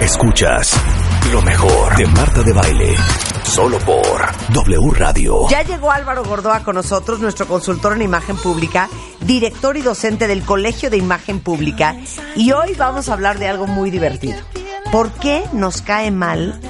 [0.00, 0.74] Escuchas
[1.32, 2.96] lo mejor de Marta de Baile.
[3.44, 5.48] Solo por W Radio.
[5.48, 8.88] Ya llegó Álvaro Gordoa con nosotros, nuestro consultor en imagen pública,
[9.20, 11.96] director y docente del Colegio de Imagen Pública.
[12.34, 14.38] Y hoy vamos a hablar de algo muy divertido.
[14.90, 16.60] ¿Por qué nos cae mal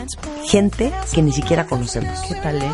[0.46, 2.20] gente que ni siquiera conocemos?
[2.28, 2.70] ¿Qué tal, eh?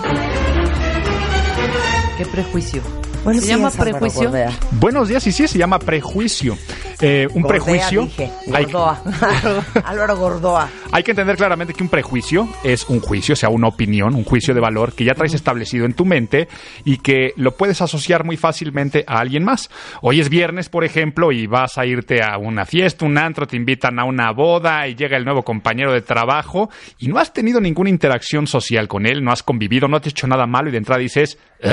[2.18, 2.82] Qué prejuicio.
[3.24, 4.32] Buenos ¿Se llama días, Álvaro prejuicio?
[4.72, 6.56] Buenos días, y sí, se llama prejuicio.
[7.00, 8.02] Eh, un Gordea, prejuicio.
[8.02, 8.30] dije.
[8.52, 9.02] hay, Gordoa.
[9.84, 10.68] Álvaro Gordoa.
[10.92, 14.24] hay que entender claramente que un prejuicio es un juicio, o sea, una opinión, un
[14.24, 16.48] juicio de valor que ya traes establecido en tu mente
[16.84, 19.70] y que lo puedes asociar muy fácilmente a alguien más.
[20.02, 23.56] Hoy es viernes, por ejemplo, y vas a irte a una fiesta, un antro, te
[23.56, 27.60] invitan a una boda y llega el nuevo compañero de trabajo y no has tenido
[27.60, 30.72] ninguna interacción social con él, no has convivido, no te has hecho nada malo y
[30.72, 31.70] de entrada dices, "Ugh,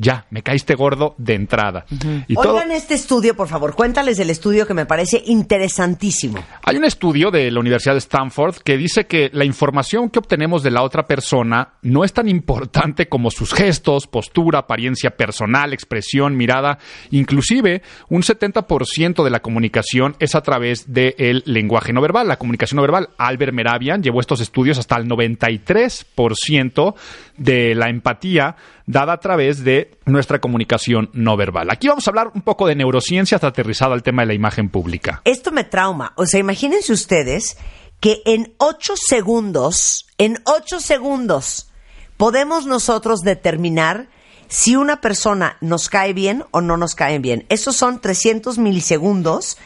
[0.00, 1.84] ya, me caíste gordo de entrada.
[2.28, 3.74] Y todo- Oigan este estudio, por favor.
[3.74, 6.38] Cuéntales del estudio que me parece interesantísimo.
[6.64, 10.62] Hay un estudio de la Universidad de Stanford que dice que la información que obtenemos
[10.62, 16.36] de la otra persona no es tan importante como sus gestos, postura, apariencia personal, expresión,
[16.36, 16.78] mirada.
[17.10, 22.76] Inclusive, un 70% de la comunicación es a través del lenguaje no verbal, la comunicación
[22.76, 23.08] no verbal.
[23.18, 26.94] Albert Meravian llevó estos estudios hasta el 93%
[27.38, 31.70] de la empatía dada a través de nuestra comunicación no verbal.
[31.70, 34.68] Aquí vamos a hablar un poco de neurociencia hasta aterrizado al tema de la imagen
[34.68, 35.22] pública.
[35.24, 36.12] Esto me trauma.
[36.16, 37.56] O sea, imagínense ustedes
[38.00, 41.70] que en ocho segundos, en ocho segundos,
[42.16, 44.08] podemos nosotros determinar
[44.48, 47.44] si una persona nos cae bien o no nos cae bien.
[47.48, 49.58] Esos son 300 milisegundos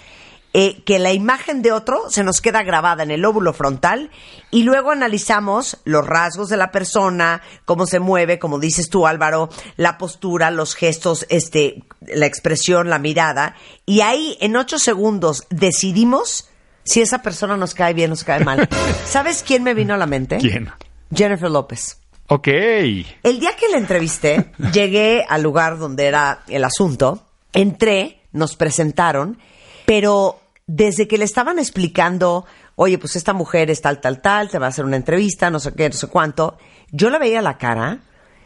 [0.55, 4.11] eh, que la imagen de otro se nos queda grabada en el lóbulo frontal
[4.51, 9.49] y luego analizamos los rasgos de la persona, cómo se mueve, como dices tú Álvaro,
[9.77, 16.49] la postura, los gestos, este, la expresión, la mirada y ahí en ocho segundos decidimos
[16.85, 18.69] si esa persona nos cae bien o nos cae mal.
[19.07, 20.39] ¿Sabes quién me vino a la mente?
[20.39, 20.71] ¿Quién?
[21.15, 21.99] Jennifer López.
[22.29, 22.49] Ok.
[22.49, 29.39] El día que la entrevisté, llegué al lugar donde era el asunto, entré, nos presentaron,
[29.87, 30.42] pero
[30.75, 32.47] desde que le estaban explicando,
[32.77, 35.61] oye, pues esta mujer es tal, tal, tal, te va a hacer una entrevista, no
[35.61, 36.57] sé qué, no sé cuánto,
[36.91, 37.99] yo la veía la cara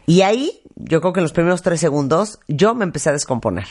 [0.05, 3.67] y ahí, yo creo que en los primeros tres segundos, yo me empecé a descomponer.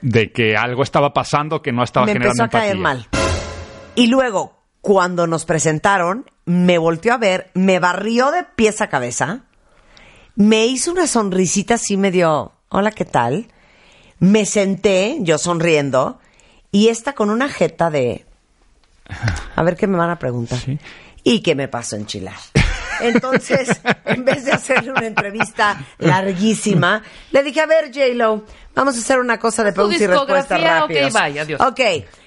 [0.00, 3.06] De que algo estaba pasando que no estaba me generando empezó a caer mal.
[3.94, 9.44] Y luego, cuando nos presentaron, me volteó a ver, me barrió de pies a cabeza,
[10.34, 13.52] me hizo una sonrisita así medio, hola, ¿qué tal?
[14.18, 16.19] Me senté, yo sonriendo,
[16.72, 18.24] y esta con una jeta de,
[19.56, 20.58] a ver qué me van a preguntar.
[21.22, 22.38] ¿Y qué me pasó en Chilar?
[23.00, 28.44] Entonces, en vez de hacerle una entrevista larguísima, le dije, a ver, J-Lo,
[28.74, 31.12] vamos a hacer una cosa de preguntas y respuestas discografía, ok, rápidas.
[31.12, 31.60] bye, adiós.
[31.60, 31.80] Ok,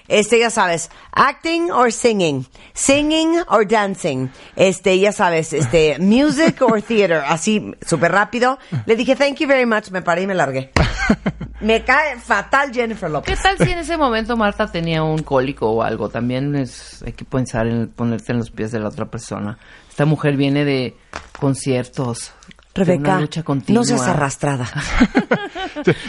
[0.08, 6.82] este, ya sabes, acting or singing, singing or dancing, este, ya sabes, este, music or
[6.82, 8.58] theater, así, súper rápido.
[8.86, 10.70] Le dije, thank you very much, me paré y me largué.
[11.60, 13.42] Me cae fatal Jennifer ¿Qué López.
[13.42, 16.08] tal si en ese momento Marta tenía un cólico o algo?
[16.10, 19.58] También es, hay que pensar en ponerte en los pies de la otra persona.
[19.88, 20.94] Esta mujer viene de
[21.38, 22.32] conciertos,
[22.74, 23.80] Rebeca, una lucha continua.
[23.80, 24.68] no seas arrastrada.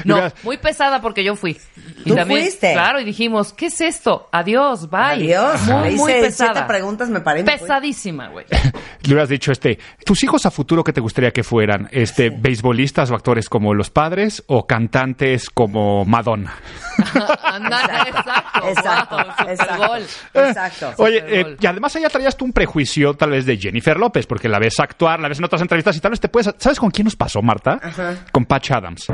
[0.04, 1.58] No, muy pesada porque yo fui.
[2.06, 2.74] Y ¿Tú fuiste?
[2.74, 4.28] Claro, y dijimos, ¿qué es esto?
[4.32, 5.00] Adiós, bye.
[5.00, 5.62] Adiós.
[5.68, 6.54] Muy, muy pesada.
[6.54, 7.44] siete preguntas, me fui.
[7.44, 8.46] Pesadísima, güey.
[9.04, 11.88] le hubieras dicho, este, tus hijos a futuro, ¿qué te gustaría que fueran?
[11.92, 16.56] Este, beisbolistas o actores como los padres o cantantes como Madonna.
[17.44, 18.68] Anda, exacto.
[18.70, 19.74] Exacto, wow, exacto.
[19.74, 20.04] supergol.
[20.34, 20.94] Exacto.
[20.98, 24.50] Oye, eh, y además allá traías tú un prejuicio tal vez de Jennifer López, porque
[24.50, 26.54] la ves actuar, la ves en otras entrevistas y tal vez te puedes...
[26.58, 27.80] ¿Sabes con quién nos pasó, Marta?
[28.32, 29.08] Con Patch Adams.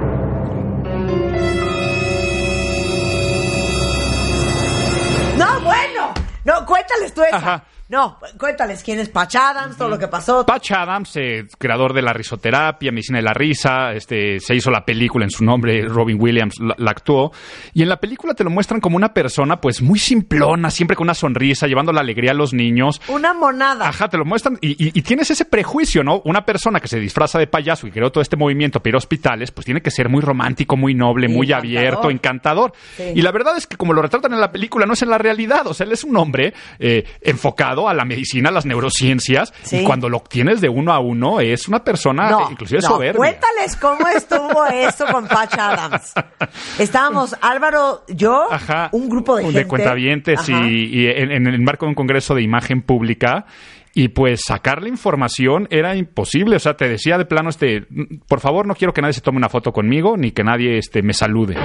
[5.37, 6.13] No, bueno.
[6.43, 7.37] No, cuéntales tú esa.
[7.37, 7.63] Ajá.
[7.91, 10.45] No, cuéntales quién es Patch Adams, todo lo que pasó.
[10.45, 14.85] Patch Adams, eh, creador de la risoterapia, medicina de la risa, este, se hizo la
[14.85, 17.31] película en su nombre, Robin Williams la, la actuó,
[17.73, 21.05] y en la película te lo muestran como una persona pues muy simplona, siempre con
[21.05, 23.01] una sonrisa, llevando la alegría a los niños.
[23.09, 23.89] Una monada.
[23.89, 26.21] Ajá, te lo muestran y, y- y tienes ese prejuicio, ¿no?
[26.23, 29.65] Una persona que se disfraza de payaso y creó todo este movimiento a hospitales, pues
[29.65, 31.77] tiene que ser muy romántico, muy noble, Sí, muy encantador.
[31.77, 32.73] abierto, encantador.
[32.95, 33.03] Sí.
[33.15, 35.17] Y la verdad es que como lo retratan en la película, no es en la
[35.17, 35.67] realidad.
[35.67, 39.79] O sea, él es un hombre eh, enfocado, a la medicina, a las neurociencias, Sí.
[39.81, 43.17] y cuando lo obtienes de uno a uno es una persona No, inclusive no, soberbia.
[43.17, 46.13] cuéntales cómo estuvo eso con Patch Adams.
[46.79, 49.67] Estábamos Álvaro, yo, Ajá, un grupo de gente.
[49.67, 50.67] cuentavientes y, Ajá.
[50.67, 53.45] y en, en el marco de un congreso de imagen pública.
[53.93, 56.55] Y pues sacar la información era imposible.
[56.55, 57.85] O sea, te decía de plano, este,
[58.25, 61.01] por favor, no quiero que nadie se tome una foto conmigo ni que nadie este,
[61.01, 61.57] me salude.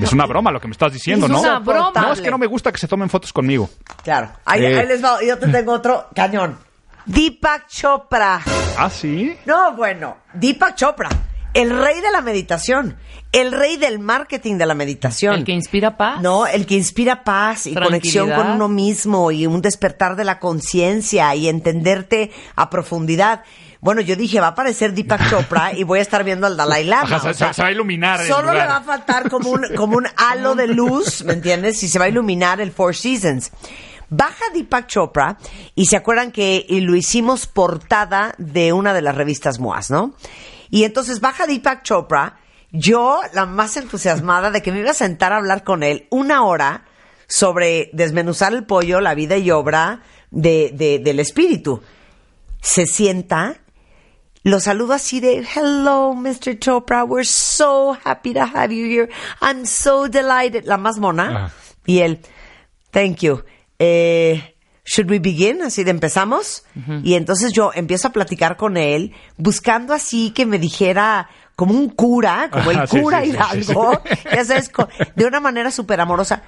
[0.00, 1.40] Es una broma lo que me estás diciendo, Es ¿no?
[1.40, 1.92] una broma.
[1.94, 3.68] No, es que no me gusta que se tomen fotos conmigo.
[4.04, 4.30] Claro.
[4.44, 4.78] Ahí, Eh.
[4.80, 5.18] ahí les va.
[5.22, 6.58] Yo te tengo otro cañón.
[7.06, 8.40] Deepak Chopra.
[8.78, 9.36] Ah, sí.
[9.44, 11.08] No, bueno, Deepak Chopra,
[11.52, 12.96] el rey de la meditación,
[13.32, 15.34] el rey del marketing de la meditación.
[15.34, 16.20] El que inspira paz.
[16.22, 20.38] No, el que inspira paz y conexión con uno mismo y un despertar de la
[20.38, 23.42] conciencia y entenderte a profundidad.
[23.82, 26.84] Bueno, yo dije, va a aparecer Deepak Chopra y voy a estar viendo al Dalai
[26.84, 27.02] Lama.
[27.16, 29.50] Ajá, se- o sea, se va a iluminar el Solo le va a faltar como
[29.50, 31.82] un, como un halo de luz, ¿me entiendes?
[31.82, 33.50] Y se va a iluminar el Four Seasons.
[34.08, 35.36] Baja Deepak Chopra
[35.74, 40.14] y se acuerdan que lo hicimos portada de una de las revistas MOAS, ¿no?
[40.70, 42.38] Y entonces baja Deepak Chopra,
[42.70, 46.44] yo la más entusiasmada de que me iba a sentar a hablar con él una
[46.44, 46.84] hora
[47.26, 51.82] sobre desmenuzar el pollo, la vida y obra de, de- del espíritu.
[52.60, 53.56] Se sienta,
[54.44, 56.58] lo saludo así de, hello, Mr.
[56.58, 59.08] Chopra, we're so happy to have you here.
[59.40, 60.64] I'm so delighted.
[60.64, 61.46] La más mona.
[61.46, 61.52] Ah.
[61.86, 62.20] Y él,
[62.90, 63.42] thank you.
[63.78, 64.54] Eh,
[64.84, 65.62] should we begin?
[65.62, 66.64] Así de empezamos.
[67.02, 71.90] Y entonces yo empiezo a platicar con él, buscando así que me dijera como un
[71.90, 74.70] cura, como el cura sí, sí, Hidalgo, sí, ya sabes,
[75.14, 76.42] de una manera súper amorosa.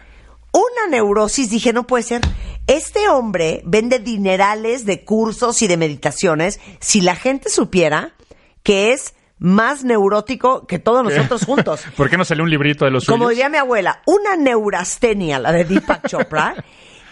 [0.52, 2.22] Una neurosis, dije, no puede ser.
[2.66, 6.60] Este hombre vende dinerales de cursos y de meditaciones.
[6.80, 8.14] Si la gente supiera
[8.62, 11.82] que es más neurótico que todos nosotros juntos.
[11.96, 13.30] ¿Por qué no salió un librito de los Como suyos?
[13.30, 16.54] diría mi abuela, una neurastenia, la de Deepak Chopra.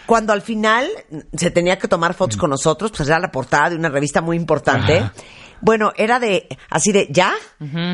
[0.07, 0.89] Cuando al final
[1.37, 4.35] se tenía que tomar fotos con nosotros, pues era la portada de una revista muy
[4.35, 4.97] importante.
[4.97, 5.13] Ajá.
[5.61, 7.33] Bueno, era de, así de, ¿ya?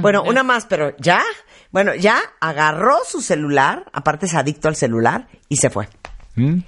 [0.02, 1.22] Bueno, una más, pero ¿ya?
[1.70, 5.88] Bueno, ya agarró su celular, aparte es adicto al celular, y se fue.
[6.36, 6.62] ¿Mm?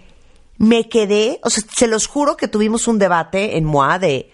[0.62, 4.32] Me quedé, o sea, se los juro que tuvimos un debate en MOA de,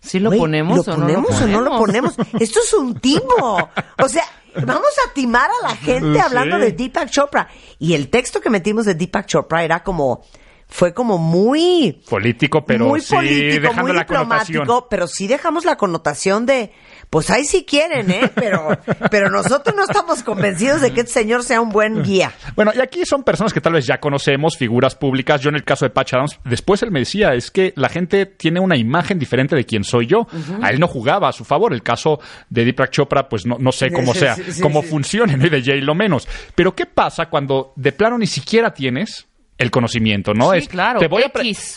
[0.00, 1.42] ¿Sí lo ponemos ¿lo o no lo ponemos ponemos?
[1.42, 2.14] o no lo ponemos?
[2.38, 3.70] Esto es un timo.
[3.98, 4.24] O sea,
[4.54, 6.20] vamos a timar a la gente Sí.
[6.20, 7.48] hablando de Deepak Chopra.
[7.78, 10.22] Y el texto que metimos de Deepak Chopra era como,
[10.68, 12.00] fue como muy...
[12.08, 14.60] Político, pero muy sí político, dejando muy la connotación.
[14.62, 16.72] diplomático, pero sí dejamos la connotación de,
[17.10, 18.30] pues ahí sí quieren, ¿eh?
[18.34, 18.78] Pero,
[19.10, 22.32] pero nosotros no estamos convencidos de que este señor sea un buen guía.
[22.54, 25.40] Bueno, y aquí son personas que tal vez ya conocemos, figuras públicas.
[25.40, 28.26] Yo en el caso de Patch Adams, después él me decía, es que la gente
[28.26, 30.26] tiene una imagen diferente de quién soy yo.
[30.62, 31.72] A él no jugaba a su favor.
[31.72, 32.20] El caso
[32.50, 34.88] de Deepak Chopra, pues no, no sé cómo sea, sí, sí, cómo sí.
[34.88, 35.46] funcione, ¿no?
[35.46, 36.28] y de Jay lo menos.
[36.54, 39.28] Pero ¿qué pasa cuando de plano ni siquiera tienes
[39.58, 40.52] el conocimiento, ¿no?
[40.52, 41.32] Sí, claro, te voy a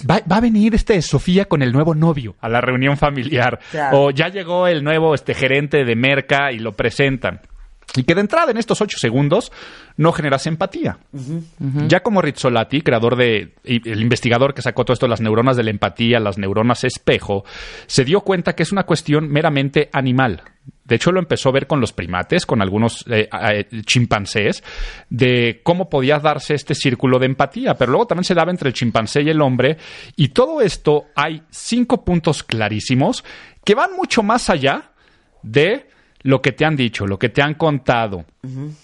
[0.10, 3.60] va, va a venir este Sofía con el nuevo novio a la reunión familiar.
[3.72, 4.04] Claro.
[4.04, 7.42] O ya llegó el nuevo este gerente de Merca y lo presentan.
[7.96, 9.52] Y que de entrada en estos ocho segundos
[9.98, 10.98] no generas empatía.
[11.88, 15.58] Ya como Rizzolatti, creador de, y el investigador que sacó todo esto de las neuronas
[15.58, 17.44] de la empatía, las neuronas espejo,
[17.88, 20.42] se dio cuenta que es una cuestión meramente animal.
[20.92, 24.62] De hecho, lo empezó a ver con los primates, con algunos eh, eh, chimpancés,
[25.10, 27.76] de cómo podía darse este círculo de empatía.
[27.76, 29.78] Pero luego también se daba entre el chimpancé y el hombre.
[30.18, 33.24] Y todo esto hay cinco puntos clarísimos
[33.64, 34.92] que van mucho más allá
[35.44, 35.88] de
[36.24, 38.26] lo que te han dicho, lo que te han contado.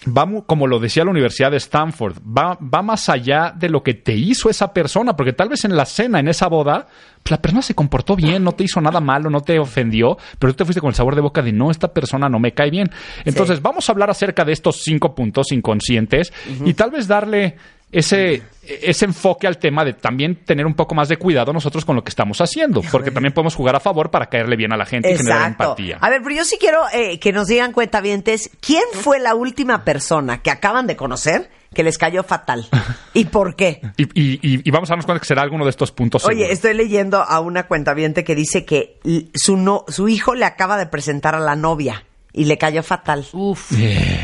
[0.06, 3.94] Va como lo decía la Universidad de Stanford, va, va más allá de lo que
[3.94, 6.86] te hizo esa persona, porque tal vez en la cena, en esa boda,
[7.22, 10.52] pues la persona se comportó bien, no te hizo nada malo, no te ofendió, pero
[10.52, 12.70] tú te fuiste con el sabor de boca de no, esta persona no me cae
[12.70, 12.90] bien.
[13.24, 16.32] Entonces, vamos a hablar acerca de estos cinco puntos inconscientes
[16.64, 17.56] y tal vez darle
[17.90, 21.96] ese, ese enfoque al tema de también tener un poco más de cuidado nosotros con
[21.96, 24.84] lo que estamos haciendo, porque también podemos jugar a favor para caerle bien a la
[24.84, 25.98] gente y generar empatía.
[26.00, 29.84] A ver, pero yo sí quiero eh, que nos digan cuentavientes, ¿quién fue la última
[29.84, 32.66] persona que acaban de conocer que les cayó fatal?
[33.14, 33.80] ¿Y por qué?
[33.96, 36.24] Y, y- y- y vamos a darnos cuenta que será alguno de estos puntos.
[36.24, 36.52] Oye, seguro.
[36.52, 38.98] estoy leyendo a una cuentaviente que dice que
[39.34, 43.26] su, no, su hijo le acaba de presentar a la novia y le cayó fatal.
[43.32, 43.72] Uf.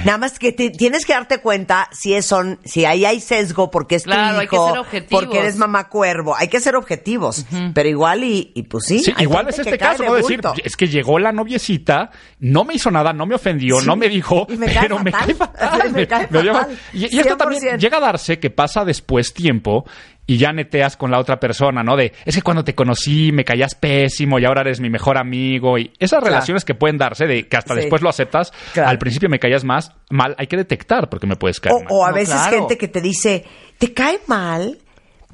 [0.04, 3.70] Nada más que te- tienes que darte cuenta si es son, si ahí hay sesgo
[3.70, 5.22] porque es Claro, tu hay que hijo, ser objetivos.
[5.24, 6.36] porque eres mamá cuervo.
[6.36, 7.44] Hay que ser objetivos.
[7.74, 9.02] Pero igual y, y pues sí.
[9.18, 10.14] Igual es este caso, de ¿no?
[10.16, 13.96] Decir, es que llegó la noviecita, no me hizo nada, no me ofendió, Sí, no
[13.96, 15.92] me dijo, y me cae pero me cae fatal.
[15.92, 16.68] Me cae dio fatal.
[16.70, 16.78] mal.
[16.92, 17.78] Y, y esto también 100%.
[17.78, 19.84] llega a darse que pasa después tiempo
[20.26, 21.96] y ya neteas con la otra persona, ¿no?
[21.96, 25.76] De, es que cuando te conocí me caías pésimo y ahora eres mi mejor amigo.
[25.78, 26.26] Y esas Claro.
[26.26, 27.80] relaciones que pueden darse, de que hasta Sí.
[27.80, 28.88] después lo aceptas, Claro.
[28.90, 31.88] al principio me caías más mal, hay que detectar porque me puedes caer O, mal.
[31.90, 32.56] o a No, veces claro.
[32.58, 33.44] gente que te dice,
[33.78, 34.78] te cae mal,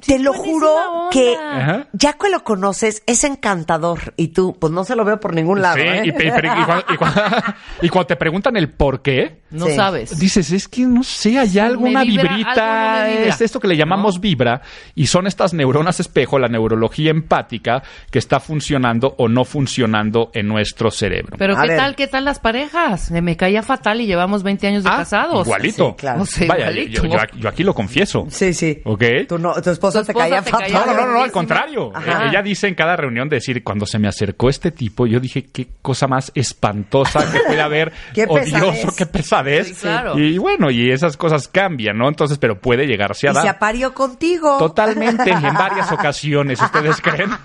[0.06, 1.10] Te lo juro onda.
[1.10, 1.86] que Ajá.
[1.92, 5.60] ya que lo conoces es encantador y tú, pues no se lo veo por ningún
[5.62, 5.76] lado.
[5.76, 6.02] Sí, ¿eh?
[6.04, 7.20] y, pero- y cuando, y cuando-
[7.82, 9.74] y cuando te preguntan el por qué, No Sí.
[9.74, 10.18] sabes.
[10.18, 14.20] dices, es que no sé, hay alguna vibra, vibrita, algo es esto que le llamamos
[14.20, 14.62] vibra,
[14.94, 20.46] y son estas neuronas espejo, la neurología empática, que está funcionando o no funcionando en
[20.46, 21.36] nuestro cerebro.
[21.38, 21.76] Pero A ¿qué ver.
[21.76, 23.10] tal, qué tal las parejas?
[23.10, 25.46] Me caía fatal y llevamos 20 años de Ah, casados.
[25.46, 25.88] Igualito.
[25.90, 26.22] Sí, claro.
[26.22, 27.02] O sea, Vaya, igualito.
[27.04, 28.26] yo, yo- yo aquí lo confieso.
[28.30, 28.80] Sí, sí.
[28.84, 29.02] ¿Ok?
[29.28, 30.72] Tu, no- tu esposa Caía fatal.
[30.72, 31.90] No, no, no, no, al contrario.
[31.94, 32.24] Ajá.
[32.24, 35.46] Eh, Ella dice en cada reunión decir, cuando se me acercó este tipo, yo dije,
[35.52, 38.96] qué cosa más espantosa que puede haber, Qué odioso, pesadez.
[38.96, 39.68] qué pesadez.
[39.68, 40.18] Sí, claro.
[40.18, 42.08] Y bueno, y esas cosas cambian, ¿no?
[42.08, 44.58] Entonces, pero puede llegarse a Y se aparió contigo.
[44.58, 47.30] Totalmente, y en varias ocasiones, ¿ustedes creen?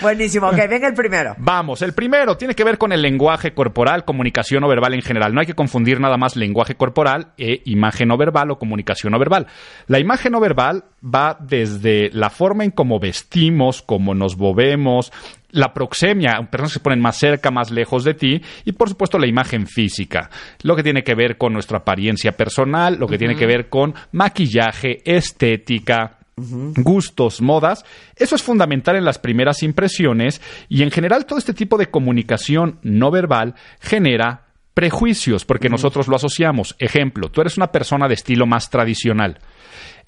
[0.00, 0.48] Buenísimo.
[0.48, 1.34] Ok, venga el primero.
[1.38, 5.34] Vamos, el primero tiene que ver con el lenguaje corporal, comunicación no verbal en general.
[5.34, 9.18] No hay que confundir nada más lenguaje corporal e imagen no verbal o comunicación no
[9.18, 9.46] verbal.
[9.86, 15.12] La imagen no verbal va desde la forma en cómo vestimos, cómo nos movemos,
[15.50, 19.18] la proxemia, personas que se ponen más cerca, más lejos de ti, y por supuesto
[19.18, 20.28] la imagen física,
[20.62, 23.94] lo que tiene que ver con nuestra apariencia personal, lo que tiene que ver con
[24.12, 27.84] maquillaje, estética, gustos, modas.
[28.14, 32.78] Eso es fundamental en las primeras impresiones y en general todo este tipo de comunicación
[32.82, 34.42] no verbal genera
[34.74, 36.76] prejuicios porque nosotros lo asociamos.
[36.78, 39.38] Ejemplo, tú eres una persona de estilo más tradicional.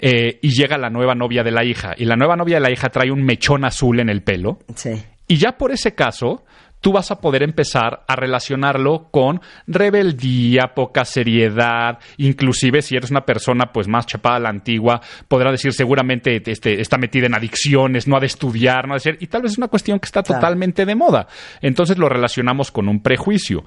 [0.01, 2.71] eh, y llega la nueva novia de la hija y la nueva novia de la
[2.71, 4.91] hija trae un mechón azul en el pelo Sí.
[5.27, 6.45] y ya por ese caso,
[6.81, 13.25] tú vas a poder empezar a relacionarlo con rebeldía, poca seriedad, inclusive si eres una
[13.25, 18.07] persona pues más chapada a la antigua, podrá decir seguramente este, está metida en adicciones,
[18.07, 20.05] no ha de estudiar, no ha de ser, y tal vez es una cuestión que
[20.05, 20.39] está Claro.
[20.41, 21.27] totalmente de moda.
[21.61, 23.63] Entonces lo relacionamos con un prejuicio.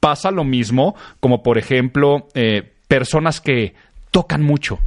[0.00, 3.74] Pasa lo mismo como por ejemplo eh, personas que
[4.10, 4.78] tocan mucho.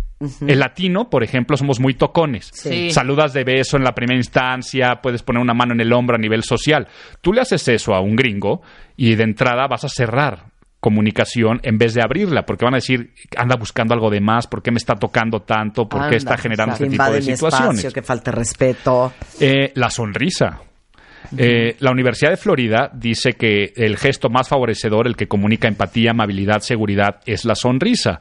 [0.45, 2.49] El latino, por ejemplo, somos muy tocones.
[2.53, 2.91] Sí.
[2.91, 6.19] Saludas de beso en la primera instancia, puedes poner una mano en el hombro a
[6.19, 6.87] nivel social.
[7.21, 8.61] Tú le haces eso a un gringo
[8.97, 10.49] y de entrada vas a cerrar
[10.79, 14.63] comunicación en vez de abrirla, porque van a decir, anda buscando algo de más, ¿por
[14.63, 15.87] qué me está tocando tanto?
[15.89, 17.79] ¿Por qué Anda, está generando este tipo de situaciones?
[17.79, 19.13] espacio, que falta respeto.
[19.39, 20.61] Eh, la sonrisa.
[21.37, 26.11] Eh, la Universidad de Florida dice que el gesto más favorecedor, el que comunica empatía,
[26.11, 28.19] amabilidad, seguridad, es la sonrisa.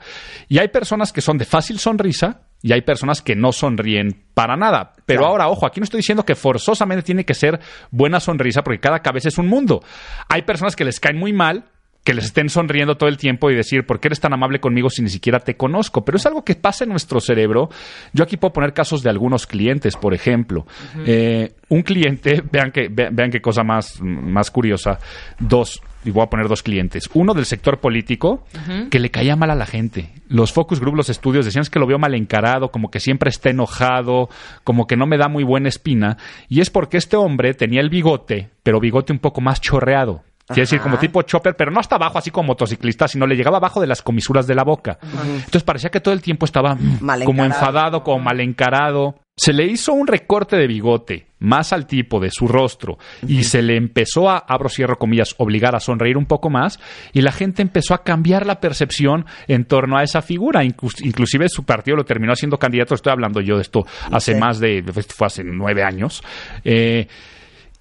[0.49, 4.57] Y hay personas que son de fácil sonrisa y hay personas que no sonríen para
[4.57, 4.93] nada.
[5.07, 5.33] Pero Claro.
[5.33, 8.99] ahora, ojo, aquí no estoy diciendo que forzosamente tiene que ser buena sonrisa porque cada
[9.01, 9.83] cabeza es un mundo.
[10.29, 11.65] Hay personas que les caen muy mal
[12.09, 14.89] que les estén sonriendo todo el tiempo y decir, ¿por qué eres tan amable conmigo
[14.89, 16.07] si ni siquiera te conozco?
[16.07, 17.69] Pero es algo que pasa en nuestro cerebro.
[18.15, 20.67] Yo aquí puedo poner casos de algunos clientes, por ejemplo.
[21.05, 24.99] Eh, un cliente, vean, que, vean, vean qué cosa más, más curiosa.
[25.39, 27.11] Dos, y voy a poner dos clientes.
[27.13, 28.43] Uno del sector político,
[28.91, 30.09] que le caía mal a la gente.
[30.31, 33.29] Los focus group, los estudios, decían "Es que lo veo mal encarado, como que siempre
[33.29, 34.31] está enojado,
[34.65, 36.17] como que no me da muy buena espina.
[36.49, 40.23] Y es porque este hombre tenía el bigote, pero bigote un poco más chorreado.
[40.49, 43.59] Quiere decir, como tipo chopper, pero no hasta abajo, así como motociclista, sino le llegaba
[43.59, 44.99] abajo de las comisuras de la boca.
[45.03, 49.17] Entonces parecía que todo el tiempo estaba Mal como enfadado, como mal encarado.
[49.37, 53.63] Se le hizo un recorte de bigote más al tipo de su rostro y se
[53.63, 56.81] le empezó a, abro cierro comillas, obligar a sonreír un poco más
[57.13, 60.65] y la gente empezó a cambiar la percepción en torno a esa figura.
[60.65, 64.41] Inclus- inclusive su partido lo terminó siendo candidato, estoy hablando yo de esto hace Sí.
[64.41, 64.83] más de,
[65.15, 66.21] fue hace nueve años.
[66.65, 67.07] Eh,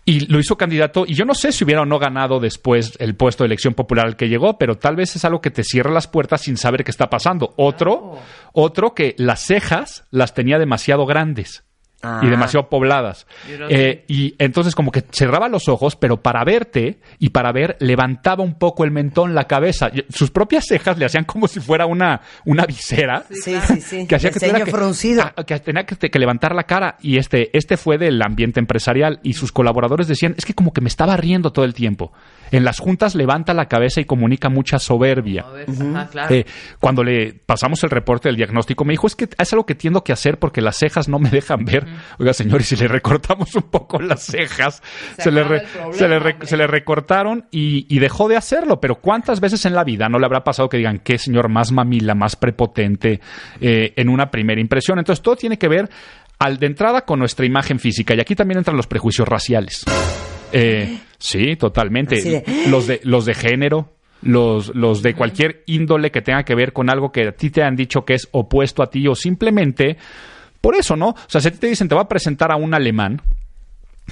[0.08, 3.18] y lo hizo candidato y yo no sé si hubiera o no ganado después el
[3.18, 5.92] puesto de elección popular al que llegó, pero tal vez es algo que te cierra
[5.92, 7.54] las puertas sin saber qué está pasando.
[7.58, 8.18] Otro,
[8.54, 11.66] otro que las cejas las tenía demasiado grandes.
[12.04, 12.22] Ah.
[12.24, 13.25] Y demasiado pobladas.
[13.70, 18.44] Eh, y entonces como que cerraba los ojos, pero para verte y para ver levantaba
[18.44, 19.89] un poco el mentón, la cabeza.
[20.10, 24.08] Sus propias cejas le hacían como si fuera una, una visera Sí, sí, sí.
[24.08, 25.24] que hacía El que tuviera ceño que, fruncido.
[25.48, 29.34] Que tenía que, que levantar la cara y este este fue del ambiente empresarial y
[29.34, 32.13] sus colaboradores decían es que como que me estaba riendo todo el tiempo
[32.51, 36.36] en las juntas levanta la cabeza y comunica mucha soberbia ajá, claro.
[36.36, 36.46] Eh,
[36.80, 40.04] cuando le pasamos el reporte del diagnóstico me dijo es que es algo que tiendo
[40.04, 41.87] que hacer porque las cejas no me dejan ver
[42.20, 44.82] oiga señor y si le recortamos un poco las cejas
[45.15, 48.36] Se se, le, re- problema, se, le re- se le recortaron y, y dejó de
[48.38, 48.79] hacerlo.
[48.79, 51.72] Pero cuántas veces en la vida no le habrá pasado que digan qué señor más
[51.72, 53.20] mamila más prepotente
[53.62, 55.89] eh, en una primera impresión entonces todo tiene que ver
[56.39, 58.13] al de entrada con nuestra imagen física.
[58.15, 59.84] Y aquí también entran los prejuicios raciales.
[60.53, 62.22] Eh, sí totalmente.
[62.22, 66.74] De- los de los de género los, los de cualquier índole que tenga que ver
[66.74, 69.98] con algo que a ti te han dicho que es opuesto a ti o simplemente
[70.62, 71.10] por eso, ¿no?
[71.10, 73.22] O sea, si te dicen te va a presentar a un alemán,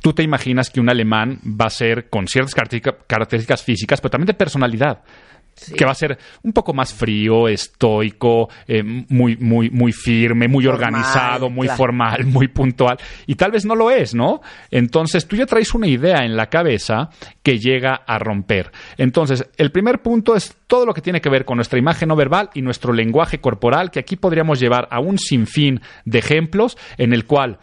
[0.02, 4.12] tú te imaginas que un alemán va a ser con ciertas característica- características físicas, pero
[4.12, 5.00] también de personalidad.
[5.78, 10.66] Que va a ser un poco más frío, estoico, eh, muy, muy, muy firme, muy
[10.66, 11.78] Formal, organizado, muy claro.
[11.78, 12.98] formal, muy puntual.
[13.26, 14.42] Y tal vez no lo es, ¿no?
[14.70, 17.10] Entonces tú ya traes una idea en la cabeza
[17.42, 18.72] que llega a romper.
[18.98, 22.16] Entonces, el primer punto es todo lo que tiene que ver con nuestra imagen no
[22.16, 27.14] verbal y nuestro lenguaje corporal, que aquí podríamos llevar a un sinfín de ejemplos en
[27.14, 27.60] el cual,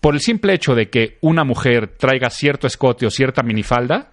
[0.00, 4.12] por el simple hecho de que una mujer traiga cierto escote o cierta minifalda,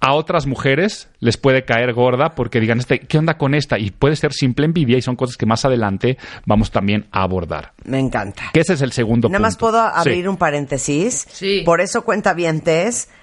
[0.00, 3.78] a otras mujeres les puede caer gorda porque digan, este, ¿qué onda con esta?
[3.78, 7.72] Y puede ser simple envidia y son cosas que más adelante vamos también a abordar.
[7.84, 8.44] Me encanta.
[8.52, 9.42] Que ese es el segundo Nada punto.
[9.48, 10.28] más puedo abrir Sí.
[10.28, 11.26] un paréntesis.
[11.32, 11.62] Sí.
[11.64, 12.32] Por eso cuenta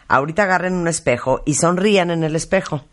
[0.09, 2.83] ahorita agarren un espejo y sonrían en el espejo.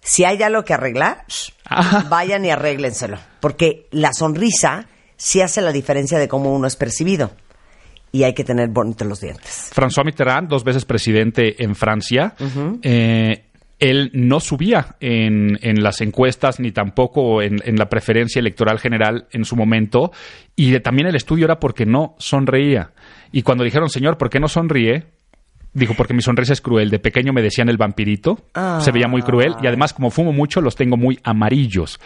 [0.00, 1.24] Si hay algo que arreglar,
[1.64, 2.06] Ajá.
[2.08, 3.18] vayan y arréglenselo.
[3.40, 7.30] Porque la sonrisa sí hace la diferencia de cómo uno es percibido.
[8.12, 9.70] Y hay que tener bonitos los dientes.
[9.74, 12.34] François Mitterrand, dos veces presidente en Francia,
[12.82, 13.44] eh,
[13.78, 19.26] él no subía en, en las encuestas ni tampoco en, en la preferencia electoral general
[19.30, 20.10] en su momento.
[20.56, 22.90] Y de- también el estudio era porque no sonreía.
[23.30, 25.04] Y cuando dijeron, señor, ¿por qué no sonríe?
[25.74, 26.88] Dijo, porque mi sonrisa es cruel.
[26.90, 28.46] De pequeño me decían el vampirito.
[28.54, 28.80] Ah.
[28.82, 29.54] Se veía muy cruel.
[29.62, 32.00] Y además, como fumo mucho, los tengo muy amarillos.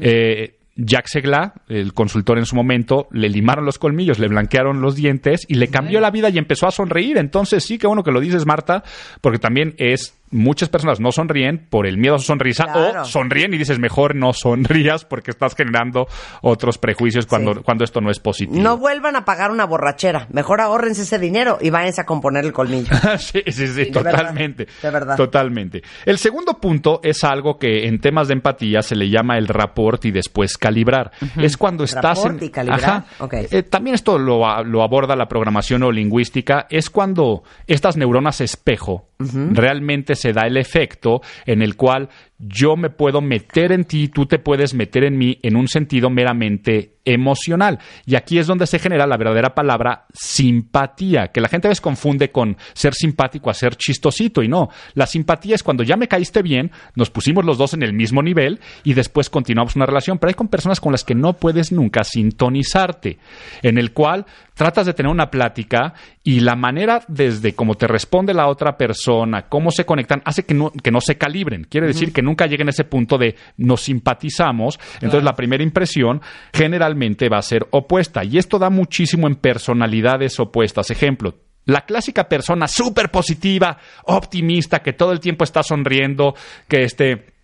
[0.00, 4.94] Eh, Jacques Segla, el consultor en su momento, le limaron los colmillos, le blanquearon los
[4.94, 7.16] dientes y le cambió la vida y empezó a sonreír.
[7.16, 8.84] Entonces, sí, qué bueno que lo dices, Marta,
[9.20, 10.14] porque también es.
[10.30, 13.02] Muchas personas no sonríen por el miedo a su sonrisa Claro.
[13.02, 16.08] o sonríen y dices mejor no sonrías porque estás generando
[16.42, 17.60] otros prejuicios cuando, Sí.
[17.64, 18.60] cuando esto no es positivo.
[18.60, 20.26] No vuelvan a pagar una borrachera.
[20.32, 22.88] Mejor ahórrense ese dinero y váyanse a componer el colmillo.
[23.18, 24.66] sí, sí, sí, De verdad, totalmente.
[24.82, 25.16] de verdad.
[25.16, 25.82] Totalmente.
[26.04, 30.04] El segundo punto es algo que en temas de empatía se le llama el rapport
[30.06, 31.12] y después calibrar.
[31.36, 32.42] Es cuando estás en.
[32.42, 33.06] y calibrar, Ajá.
[33.50, 34.44] Eh, también esto lo
[34.82, 36.66] aborda la programación o lingüística.
[36.68, 42.08] Es cuando estas neuronas espejo realmente se da el efecto en el cual
[42.38, 46.10] yo me puedo meter en ti, tú te puedes meter en mí en un sentido
[46.10, 47.78] meramente emocional.
[48.04, 51.80] Y aquí es donde se genera la verdadera palabra simpatía, que la gente a veces
[51.80, 54.68] confunde con ser simpático a ser chistosito y no.
[54.94, 58.22] La simpatía es cuando ya me caíste bien, nos pusimos los dos en el mismo
[58.22, 61.72] nivel y después continuamos una relación, pero hay con personas con las que no puedes
[61.72, 63.18] nunca sintonizarte,
[63.62, 65.94] en el cual tratas de tener una plática
[66.24, 70.54] y la manera desde cómo te responde la otra persona, cómo se conectan, hace que
[70.54, 71.64] no, que no se calibren.
[71.64, 74.78] Quiere decir que nunca lleguen a ese punto de nos simpatizamos.
[74.96, 76.20] Entonces la primera impresión
[76.52, 78.22] generalmente va a ser opuesta.
[78.24, 80.90] Y esto da muchísimo en personalidades opuestas.
[80.90, 81.34] Ejemplo,
[81.64, 86.34] la clásica persona súper positiva, optimista, que todo el tiempo está sonriendo,
[86.68, 87.34] que este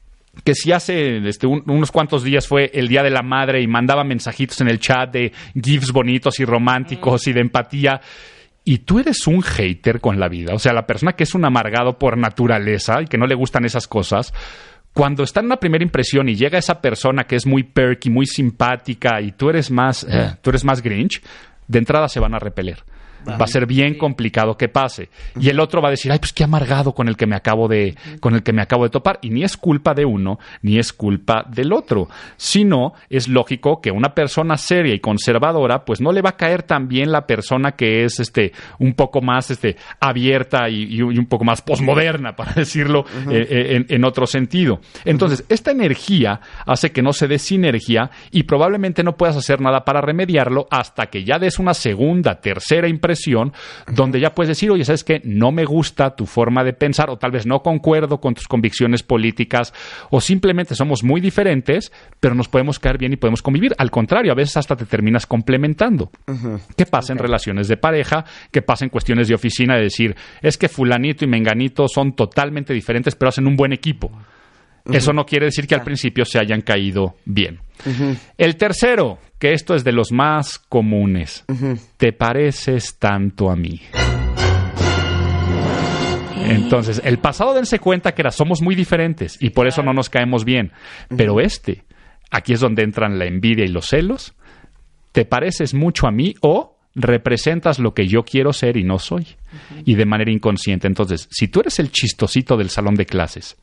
[0.44, 3.66] que si hace este, un- unos cuantos días fue el Día de la Madre y
[3.66, 5.30] mandaba mensajitos en el chat de
[5.62, 8.00] gifs bonitos y románticos y de empatía.
[8.64, 10.54] Y tú eres un hater con la vida.
[10.54, 13.64] O sea, la persona que es un amargado por naturaleza y que no le gustan
[13.64, 14.32] esas cosas.
[14.92, 18.26] Cuando está en una primera impresión y llega esa persona que es muy perky, muy
[18.26, 21.22] simpática y tú eres más, eh, tú eres más Grinch,
[21.66, 22.84] de entrada se van a repeler.
[23.28, 25.08] Va a ser bien complicado que pase.
[25.38, 27.68] Y el otro va a decir, ay, pues qué amargado con el que me acabo
[27.68, 29.18] de, con el que me acabo de topar.
[29.22, 32.08] Y ni es culpa de uno, ni es culpa del otro.
[32.36, 36.62] Sino, es lógico que una persona seria y conservadora, pues no le va a caer
[36.62, 41.26] tan bien la persona que es este, un poco más este, abierta y, y un
[41.26, 44.80] poco más posmoderna, para decirlo eh, eh, en, en otro sentido.
[45.04, 49.84] Entonces, esta energía hace que no se dé sinergia y probablemente no puedas hacer nada
[49.84, 53.11] para remediarlo hasta que ya des una segunda, tercera impresión,
[53.86, 55.20] donde ya puedes decir, oye, ¿sabes qué?
[55.24, 59.02] No me gusta tu forma de pensar, o tal vez no concuerdo con tus convicciones
[59.02, 59.72] políticas,
[60.10, 63.74] o simplemente somos muy diferentes, pero nos podemos caer bien y podemos convivir.
[63.78, 66.10] Al contrario, a veces hasta te terminas complementando.
[66.76, 68.24] ¿Qué pasa en relaciones de pareja?
[68.50, 69.76] ¿Qué pasa en cuestiones de oficina?
[69.76, 74.10] De decir, es que fulanito y menganito son totalmente diferentes, pero hacen un buen equipo.
[74.90, 77.60] Eso no quiere decir que al principio se hayan caído bien.
[78.38, 81.44] El tercero, que esto es de los más comunes.
[81.96, 83.80] Te pareces tanto a mí.
[86.44, 90.10] Entonces, el pasado dense cuenta que era somos muy diferentes y por eso no nos
[90.10, 90.72] caemos bien.
[91.16, 91.84] Pero este,
[92.30, 94.34] aquí es donde entran la envidia y los celos.
[95.12, 99.26] Te pareces mucho a mí o representas lo que yo quiero ser y no soy.
[99.84, 100.86] Y de manera inconsciente.
[100.86, 103.56] Entonces, si tú eres el chistosito del salón de clases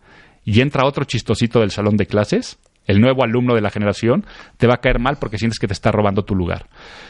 [0.49, 2.57] y entra otro chistosito del salón de clases,
[2.87, 4.25] el nuevo alumno de la generación,
[4.57, 6.65] te va a caer mal porque sientes que te está robando tu lugar.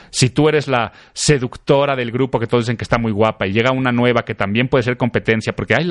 [0.10, 3.54] Si tú eres la seductora del grupo que todos dicen que está muy guapa y
[3.54, 5.90] llega una nueva que también puede ser competencia, porque ay,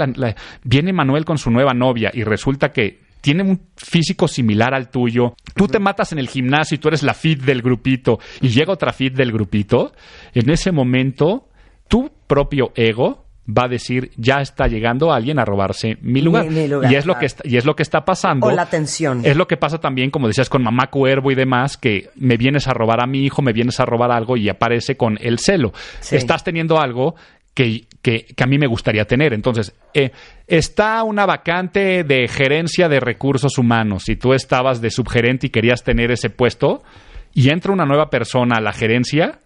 [0.63, 5.35] viene Manuel con su nueva novia y resulta que tiene un físico similar al tuyo,
[5.55, 8.75] tú te matas en el gimnasio y tú eres la fit del grupito y llega
[8.75, 9.93] otra fit del grupito,
[10.35, 11.49] en ese momento
[11.89, 16.45] tu propio ego va a decir, ya está llegando alguien a robarse mi lugar.
[16.45, 18.47] Mi- mi lugar, y, es lo que está, y es lo que está pasando.
[18.47, 19.23] O la tensión.
[19.25, 22.69] Es lo que pasa también, como decías, con mamá cuervo y demás, que me vienes
[22.69, 25.73] a robar a mi hijo, me vienes a robar algo y aparece con el celo.
[26.01, 26.17] Sí.
[26.17, 27.15] Estás teniendo algo
[27.55, 29.33] que, que- que a mí me gustaría tener.
[29.33, 30.13] Entonces, eh,
[30.47, 35.83] está una vacante de gerencia de recursos humanos y tú estabas de subgerente y querías
[35.83, 36.83] tener ese puesto
[37.35, 39.39] y entra una nueva persona a la gerencia,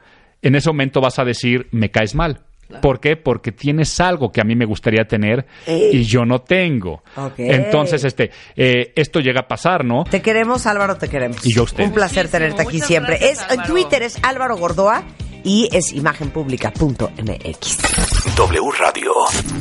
[0.42, 2.40] en ese momento vas a decir, me caes mal.
[2.80, 3.16] ¿Por qué?
[3.16, 5.90] Porque tienes algo que a mí me gustaría tener Ey.
[5.98, 7.02] y yo no tengo.
[7.36, 10.04] Entonces, este, eh, esto llega a pasar, ¿no?
[10.04, 11.44] Te queremos, Álvaro, te queremos.
[11.44, 11.88] Y yo a ustedes.
[11.88, 12.38] Un placer Muchísimo.
[12.38, 13.18] tenerte aquí Muchas siempre.
[13.18, 13.72] gracias, es, en Álvaro.
[13.74, 15.02] Twitter es Álvaro Gordoa
[15.44, 17.78] y es imagenpublica.mx.
[18.36, 19.12] W Radio.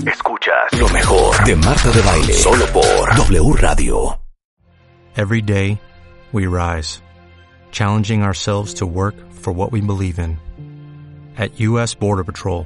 [0.05, 2.33] Escuchas lo mejor de Marta de Baile.
[2.33, 4.17] Solo por W Radio.
[5.17, 5.77] Every day,
[6.31, 7.01] we rise,
[7.71, 10.37] challenging ourselves to work for what we believe in.
[11.37, 11.93] At U.S.
[11.97, 12.65] Border Patrol,